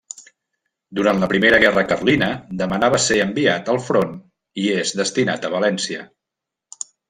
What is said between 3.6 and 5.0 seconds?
al front i és